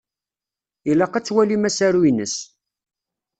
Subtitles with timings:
[0.91, 2.35] Ilaq ad twalim asaru-ines.